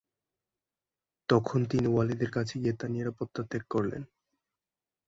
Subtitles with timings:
[1.29, 4.03] তখন তিনি ওয়ালিদের কাছে গিয়ে তাঁর নিরাপত্তা ত্যাগ করলেন।